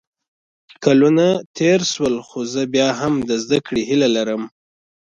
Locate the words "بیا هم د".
2.73-3.31